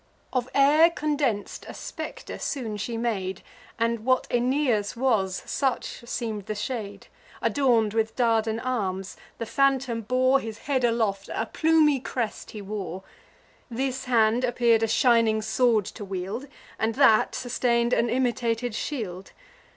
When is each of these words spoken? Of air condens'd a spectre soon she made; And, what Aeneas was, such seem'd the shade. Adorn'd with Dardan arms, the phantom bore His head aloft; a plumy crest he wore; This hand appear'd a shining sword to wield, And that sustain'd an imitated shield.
Of 0.33 0.49
air 0.55 0.89
condens'd 0.89 1.63
a 1.69 1.75
spectre 1.75 2.39
soon 2.39 2.77
she 2.77 2.97
made; 2.97 3.43
And, 3.77 3.99
what 4.03 4.25
Aeneas 4.31 4.97
was, 4.97 5.43
such 5.45 6.01
seem'd 6.07 6.47
the 6.47 6.55
shade. 6.55 7.05
Adorn'd 7.39 7.93
with 7.93 8.15
Dardan 8.15 8.59
arms, 8.61 9.15
the 9.37 9.45
phantom 9.45 10.01
bore 10.01 10.39
His 10.39 10.57
head 10.57 10.83
aloft; 10.83 11.29
a 11.31 11.45
plumy 11.45 11.99
crest 11.99 12.49
he 12.49 12.63
wore; 12.63 13.03
This 13.69 14.05
hand 14.05 14.43
appear'd 14.43 14.81
a 14.81 14.87
shining 14.87 15.39
sword 15.43 15.85
to 15.85 16.03
wield, 16.03 16.47
And 16.79 16.95
that 16.95 17.35
sustain'd 17.35 17.93
an 17.93 18.09
imitated 18.09 18.73
shield. 18.73 19.33